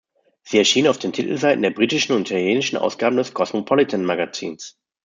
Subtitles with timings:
[0.41, 4.79] Sie erschien auf den Titelseiten der britischen und italienischen Ausgaben des "Cosmopolitan Magazins".